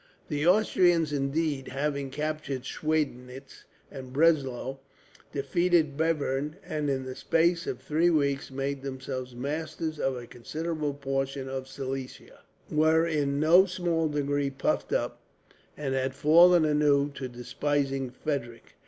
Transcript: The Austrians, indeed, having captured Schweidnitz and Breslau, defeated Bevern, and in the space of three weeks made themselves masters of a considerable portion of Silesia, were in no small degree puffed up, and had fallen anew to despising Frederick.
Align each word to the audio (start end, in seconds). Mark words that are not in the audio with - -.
The 0.29 0.47
Austrians, 0.47 1.13
indeed, 1.13 1.67
having 1.67 2.09
captured 2.09 2.63
Schweidnitz 2.65 3.65
and 3.91 4.11
Breslau, 4.11 4.79
defeated 5.31 5.95
Bevern, 5.95 6.55
and 6.65 6.89
in 6.89 7.05
the 7.05 7.13
space 7.15 7.67
of 7.67 7.79
three 7.79 8.09
weeks 8.09 8.49
made 8.49 8.81
themselves 8.81 9.35
masters 9.35 9.99
of 9.99 10.17
a 10.17 10.25
considerable 10.25 10.95
portion 10.95 11.47
of 11.47 11.67
Silesia, 11.67 12.39
were 12.71 13.05
in 13.05 13.39
no 13.39 13.67
small 13.67 14.09
degree 14.09 14.49
puffed 14.49 14.91
up, 14.91 15.21
and 15.77 15.93
had 15.93 16.15
fallen 16.15 16.65
anew 16.65 17.11
to 17.11 17.29
despising 17.29 18.09
Frederick. 18.09 18.73